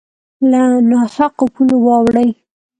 له 0.51 0.61
نا 0.89 0.99
حقو 1.15 1.45
پولو 1.53 1.77
واوړي 1.85 2.29